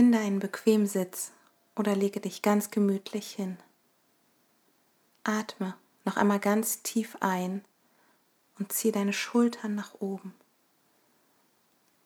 [0.00, 1.30] Finde einen bequemen Sitz
[1.76, 3.58] oder lege dich ganz gemütlich hin.
[5.24, 5.74] Atme
[6.06, 7.62] noch einmal ganz tief ein
[8.58, 10.32] und ziehe deine Schultern nach oben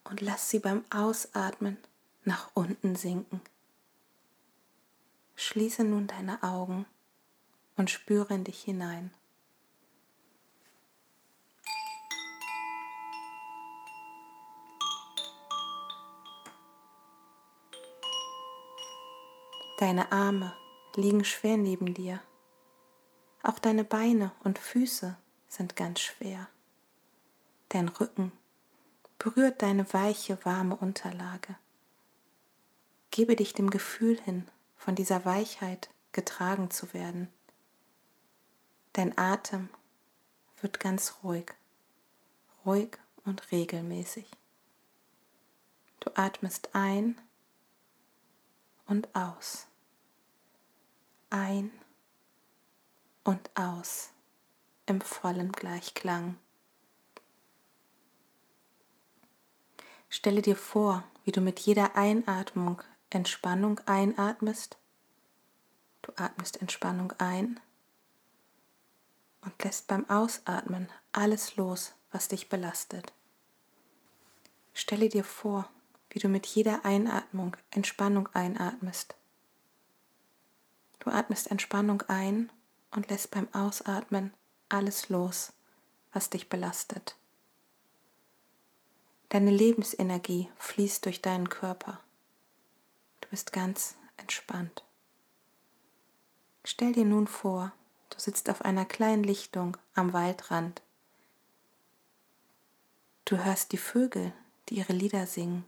[0.03, 1.77] und lass sie beim Ausatmen
[2.25, 3.41] nach unten sinken.
[5.37, 6.87] Schließe nun deine Augen
[7.77, 9.13] und spüre in dich hinein.
[19.79, 20.55] Deine Arme
[20.95, 22.21] liegen schwer neben dir.
[23.43, 25.17] Auch deine Beine und Füße
[25.49, 26.49] sind ganz schwer.
[27.71, 28.31] Dein Rücken
[29.19, 31.57] berührt deine weiche, warme Unterlage.
[33.11, 37.29] Gebe dich dem Gefühl hin, von dieser Weichheit getragen zu werden.
[38.93, 39.71] Dein Atem
[40.61, 41.53] wird ganz ruhig,
[42.65, 44.31] ruhig und regelmäßig.
[45.99, 47.21] Du atmest ein
[48.87, 49.67] und aus,
[51.31, 51.71] ein
[53.25, 54.11] und aus
[54.87, 56.37] im vollen Gleichklang.
[60.09, 64.77] Stelle dir vor, wie du mit jeder Einatmung Entspannung einatmest.
[66.03, 67.61] Du atmest Entspannung ein
[69.41, 73.13] und lässt beim Ausatmen alles los, was dich belastet.
[74.73, 75.71] Stelle dir vor,
[76.15, 79.17] wie du mit jeder Einatmung Entspannung einatmest.
[81.01, 82.53] Du atmest Entspannung ein
[82.93, 84.33] und lässt beim Ausatmen
[84.69, 85.53] alles los,
[86.13, 87.17] was dich belastet.
[89.31, 91.99] Deine Lebensenergie fließt durch deinen Körper.
[93.21, 94.85] Du bist ganz entspannt.
[96.63, 97.73] Stell dir nun vor,
[98.11, 100.81] du sitzt auf einer kleinen Lichtung am Waldrand.
[103.25, 104.33] Du hörst die Vögel,
[104.69, 105.67] die ihre Lieder singen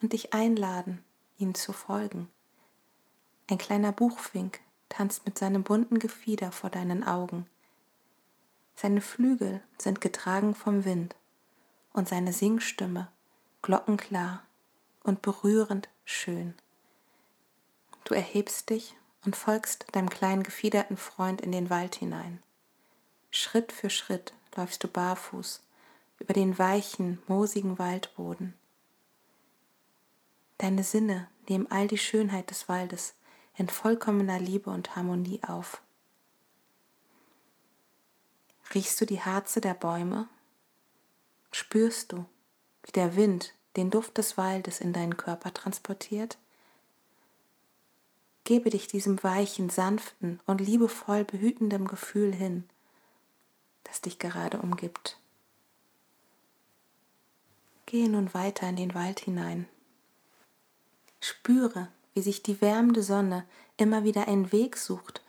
[0.00, 1.04] und dich einladen,
[1.38, 2.28] ihnen zu folgen.
[3.48, 7.46] Ein kleiner Buchfink tanzt mit seinem bunten Gefieder vor deinen Augen.
[8.76, 11.14] Seine Flügel sind getragen vom Wind
[11.92, 13.08] und seine Singstimme
[13.62, 14.42] glockenklar
[15.02, 16.54] und berührend schön.
[18.04, 22.42] Du erhebst dich und folgst deinem kleinen gefiederten Freund in den Wald hinein.
[23.30, 25.62] Schritt für Schritt läufst du barfuß
[26.18, 28.54] über den weichen, moosigen Waldboden.
[30.60, 33.14] Deine Sinne nehmen all die Schönheit des Waldes
[33.56, 35.80] in vollkommener Liebe und Harmonie auf.
[38.74, 40.28] Riechst du die Harze der Bäume
[41.50, 42.26] Spürst du,
[42.84, 46.36] wie der Wind den Duft des Waldes in deinen Körper transportiert?
[48.44, 52.68] Gebe dich diesem weichen, sanften und liebevoll behütendem Gefühl hin,
[53.84, 55.18] das dich gerade umgibt.
[57.86, 59.66] Gehe nun weiter in den Wald hinein.
[61.20, 65.22] Spüre, wie sich die wärmende Sonne immer wieder einen Weg sucht,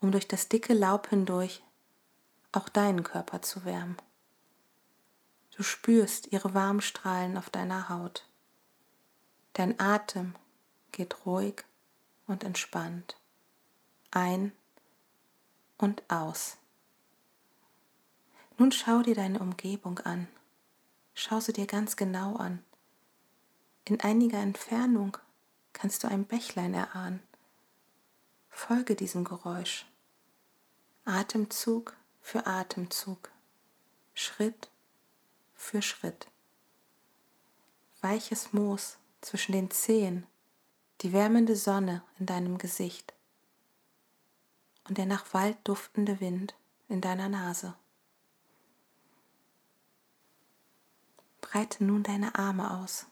[0.00, 1.62] um durch das dicke Laub hindurch
[2.52, 3.96] auch deinen Körper zu wärmen.
[5.56, 8.26] Du spürst ihre Warmstrahlen auf deiner Haut.
[9.54, 10.34] Dein Atem
[10.92, 11.64] geht ruhig
[12.26, 13.16] und entspannt
[14.16, 14.52] ein
[15.76, 16.56] und aus.
[18.56, 20.26] Nun schau dir deine Umgebung an.
[21.14, 22.64] Schau sie dir ganz genau an.
[23.84, 25.18] In einiger Entfernung
[25.76, 27.22] kannst du ein Bächlein erahnen.
[28.48, 29.84] Folge diesem Geräusch.
[31.04, 33.30] Atemzug für Atemzug.
[34.14, 34.70] Schritt
[35.54, 36.28] für Schritt.
[38.00, 40.26] Weiches Moos zwischen den Zehen,
[41.02, 43.12] die wärmende Sonne in deinem Gesicht
[44.88, 46.54] und der nach Wald duftende Wind
[46.88, 47.74] in deiner Nase.
[51.42, 53.06] Breite nun deine Arme aus,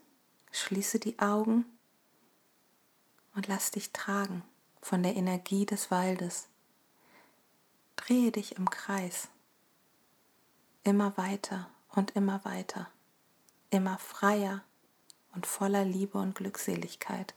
[0.50, 1.66] schließe die Augen
[3.34, 4.42] und lass dich tragen
[4.80, 6.48] von der Energie des Waldes.
[7.96, 9.28] Drehe dich im Kreis,
[10.82, 12.88] immer weiter und immer weiter,
[13.70, 14.62] immer freier
[15.34, 17.34] und voller Liebe und Glückseligkeit.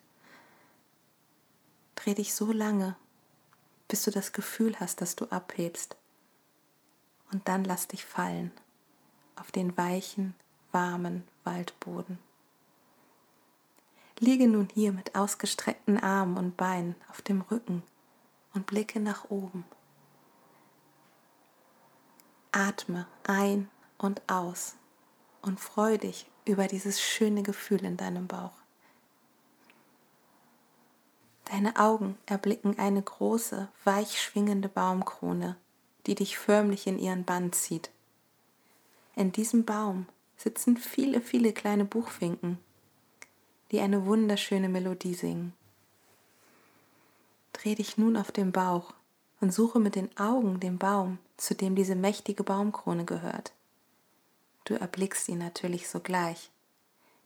[1.96, 2.96] Dreh dich so lange,
[3.88, 5.96] bis du das Gefühl hast, dass du abhebst.
[7.32, 8.52] Und dann lass dich fallen
[9.36, 10.34] auf den weichen,
[10.72, 12.20] warmen Waldboden.
[14.20, 17.84] Liege nun hier mit ausgestreckten Armen und Beinen auf dem Rücken
[18.54, 19.64] und blicke nach oben.
[22.52, 23.70] Atme ein
[24.00, 24.76] und aus
[25.44, 28.54] und freu dich über dieses schöne Gefühl in deinem Bauch.
[31.46, 35.56] Deine Augen erblicken eine große, weich schwingende Baumkrone,
[36.06, 37.92] die dich förmlich in ihren Bann zieht.
[39.16, 42.60] In diesem Baum sitzen viele, viele kleine Buchfinken.
[43.72, 45.54] Die eine wunderschöne Melodie singen.
[47.54, 48.94] Dreh dich nun auf den Bauch
[49.42, 53.54] und suche mit den Augen den Baum, zu dem diese mächtige Baumkrone gehört.
[54.66, 56.52] Du erblickst ihn natürlich sogleich,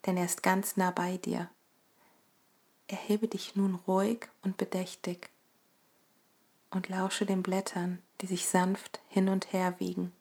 [0.05, 1.49] denn er ist ganz nah bei dir.
[2.87, 5.29] Erhebe dich nun ruhig und bedächtig
[6.71, 10.11] und lausche den Blättern, die sich sanft hin und her wiegen.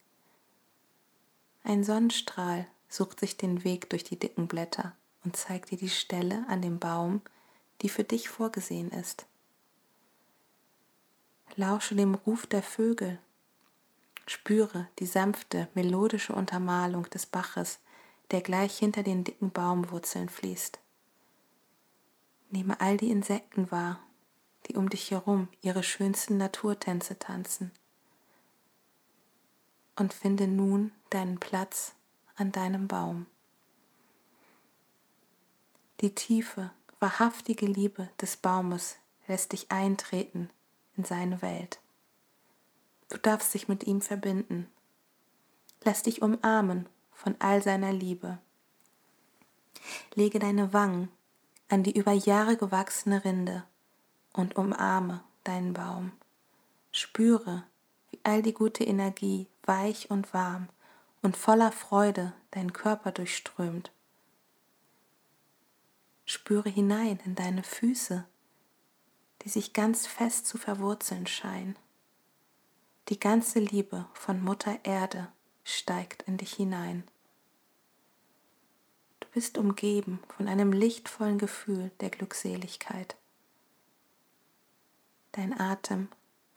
[1.62, 4.94] Ein Sonnenstrahl sucht sich den Weg durch die dicken Blätter
[5.24, 7.20] und zeigt dir die Stelle an dem Baum,
[7.82, 9.26] die für dich vorgesehen ist.
[11.56, 13.18] Lausche dem Ruf der Vögel,
[14.26, 17.80] spüre die sanfte, melodische Untermalung des Baches,
[18.30, 20.78] der gleich hinter den dicken Baumwurzeln fließt.
[22.50, 24.00] Nehme all die Insekten wahr,
[24.66, 27.72] die um dich herum ihre schönsten Naturtänze tanzen.
[29.96, 31.94] Und finde nun deinen Platz
[32.36, 33.26] an deinem Baum.
[36.00, 40.48] Die tiefe, wahrhaftige Liebe des Baumes lässt dich eintreten
[40.96, 41.78] in seine Welt.
[43.10, 44.70] Du darfst dich mit ihm verbinden.
[45.84, 48.38] Lass dich umarmen von all seiner Liebe.
[50.14, 51.10] Lege deine Wangen
[51.68, 53.64] an die über Jahre gewachsene Rinde
[54.32, 56.12] und umarme deinen Baum.
[56.92, 57.64] Spüre,
[58.10, 60.68] wie all die gute Energie weich und warm
[61.22, 63.92] und voller Freude deinen Körper durchströmt.
[66.30, 68.26] Spüre hinein in deine Füße,
[69.42, 71.76] die sich ganz fest zu verwurzeln scheinen.
[73.08, 75.28] Die ganze Liebe von Mutter Erde
[75.64, 77.04] steigt in dich hinein
[79.32, 83.16] bist umgeben von einem lichtvollen Gefühl der Glückseligkeit.
[85.32, 86.08] Dein Atem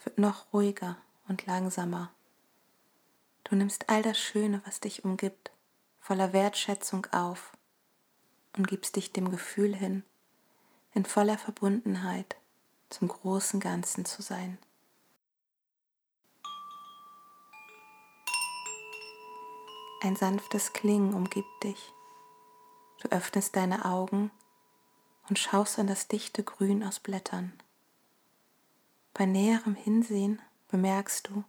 [0.04, 0.98] wird noch ruhiger
[1.28, 2.12] und langsamer.
[3.44, 5.52] Du nimmst all das Schöne, was dich umgibt,
[6.00, 7.52] voller Wertschätzung auf
[8.58, 10.04] und gibst dich dem Gefühl hin,
[10.94, 12.36] in voller Verbundenheit
[12.90, 14.58] zum großen Ganzen zu sein.
[20.02, 21.94] Ein sanftes Klingen umgibt dich
[23.04, 24.32] Du öffnest deine Augen
[25.28, 27.52] und schaust an das dichte Grün aus Blättern.
[29.14, 31.44] Bei näherem Hinsehen bemerkst du,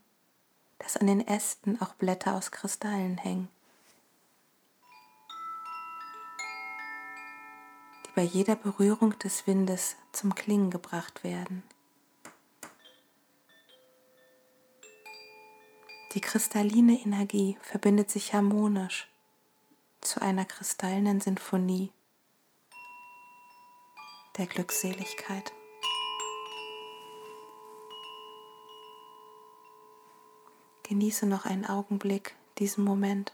[0.78, 3.48] dass an den Ästen auch Blätter aus Kristallen hängen,
[8.14, 11.62] bei jeder Berührung des Windes zum Klingen gebracht werden.
[16.12, 19.08] Die kristalline Energie verbindet sich harmonisch
[20.00, 21.90] zu einer kristallenen Sinfonie
[24.38, 25.52] der Glückseligkeit.
[30.84, 33.32] Genieße noch einen Augenblick diesen Moment.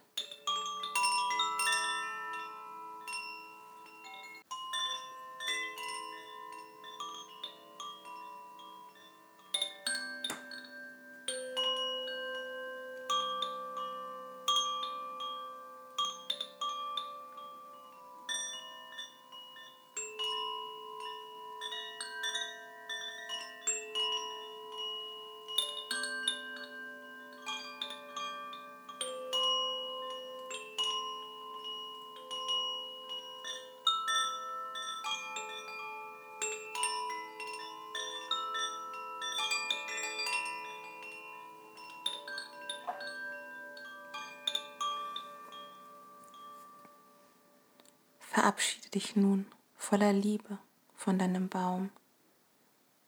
[48.41, 49.45] Verabschiede dich nun
[49.77, 50.57] voller Liebe
[50.97, 51.91] von deinem Baum.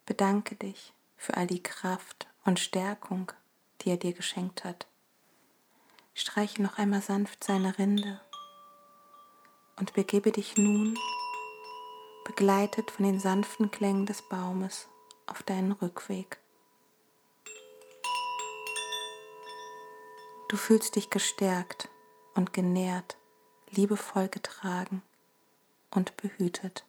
[0.04, 3.32] Bedanke dich für all die Kraft und Stärkung,
[3.80, 4.86] die er dir geschenkt hat.
[6.12, 8.20] Streiche noch einmal sanft seine Rinde
[9.76, 10.98] und begebe dich nun,
[12.26, 14.86] begleitet von den sanften Klängen des Baumes,
[15.24, 16.40] auf deinen Rückweg.
[20.50, 21.88] Du fühlst dich gestärkt
[22.34, 23.16] und genährt,
[23.70, 25.00] liebevoll getragen
[25.92, 26.84] und behütet.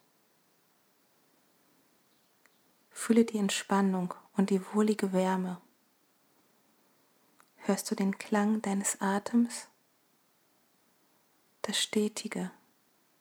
[2.90, 5.60] Fühle die Entspannung und die wohlige Wärme.
[7.58, 9.68] Hörst du den Klang deines Atems?
[11.62, 12.50] Das stetige,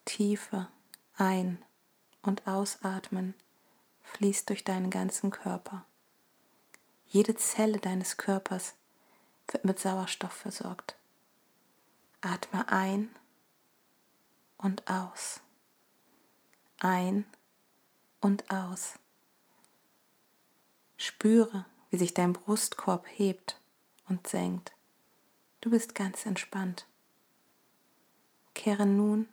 [0.06, 0.68] tiefe
[1.16, 1.64] Ein-
[2.22, 3.36] und Ausatmen
[4.02, 5.86] fließt durch deinen ganzen Körper.
[7.08, 8.76] Jede Zelle deines Körpers
[9.48, 10.96] wird mit Sauerstoff versorgt.
[12.22, 13.14] Atme ein
[14.58, 15.43] und aus
[16.84, 17.26] ein
[18.20, 18.94] und aus.
[20.98, 23.60] Spüre, wie sich dein Brustkorb hebt
[24.08, 24.74] und senkt.
[25.62, 26.86] Du bist ganz entspannt.
[28.54, 29.28] Kehre nun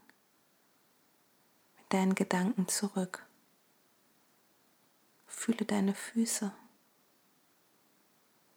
[1.76, 3.26] mit deinen Gedanken zurück.
[5.26, 6.52] Fühle deine Füße,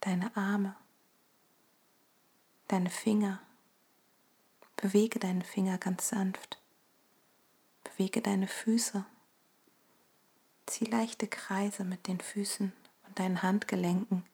[0.02, 0.76] deine Arme,
[2.68, 3.42] deine Finger.
[4.76, 6.63] Bewege deine Finger ganz sanft.
[7.96, 9.06] Bewege deine Füße.
[10.66, 12.74] Zieh leichte Kreise mit den Füßen
[13.06, 14.26] und deinen Handgelenken.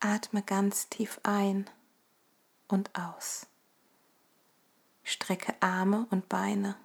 [0.00, 1.70] Atme ganz tief ein
[2.66, 3.46] und aus.
[5.04, 6.76] Strecke Arme und Beine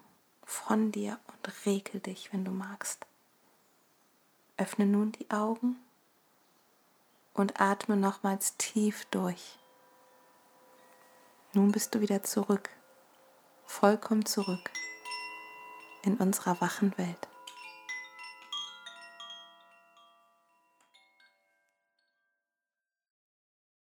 [0.44, 3.08] von dir und regel dich, wenn du magst.
[4.58, 5.78] Öffne nun die Augen
[7.34, 9.58] und atme nochmals tief durch.
[11.54, 12.70] Nun bist du wieder zurück,
[13.66, 14.72] vollkommen zurück
[16.04, 17.28] in unserer wachen Welt.